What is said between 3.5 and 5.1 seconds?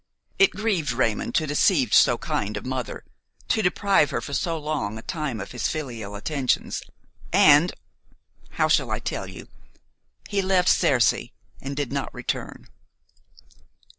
deprive her for so long a